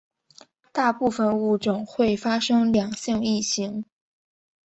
[0.71, 3.85] 大部份物种会发生两性异形。